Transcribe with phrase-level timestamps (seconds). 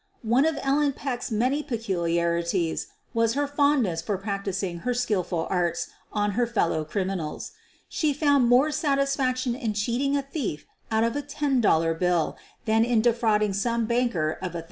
[0.25, 6.31] One of Ellen Peck's many peculiarities was her fondness for practicing her skilful arts on
[6.31, 7.51] her fel low criminals.
[7.87, 12.35] She found more satisfaction in cheating a thief out of a ten dollar bill
[12.65, 14.59] than in de frauding some banker of $1,000.